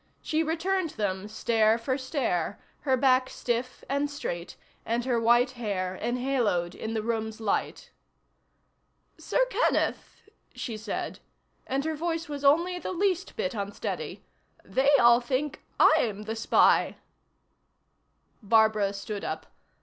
[0.23, 5.95] She returned them stare for stare, her back stiff and straight and her white hair
[6.01, 7.91] enhaloed in the room's light.
[9.19, 11.19] "Sir Kenneth," she said
[11.67, 14.23] and her voice was only the least bit unsteady
[14.65, 16.97] "they all think I'm the spy."
[18.41, 19.45] Barbara stood up.